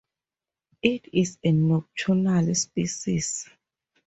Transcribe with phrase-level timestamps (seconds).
[0.81, 3.47] It is a nocturnal species.